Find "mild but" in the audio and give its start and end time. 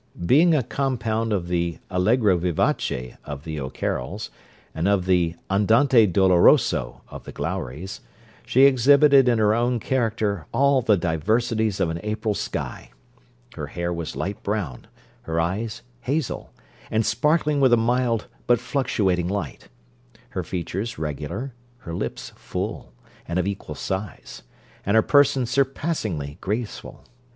17.77-18.59